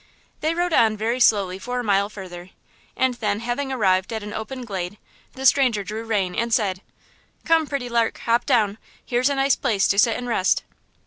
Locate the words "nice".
9.35-9.55